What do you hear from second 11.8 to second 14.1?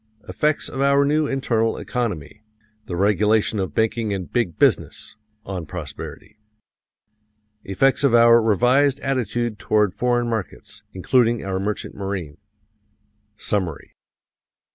marine. Summary.